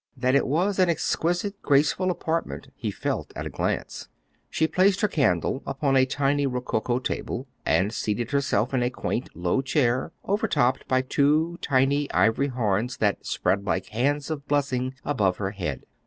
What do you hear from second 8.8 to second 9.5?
a quaint,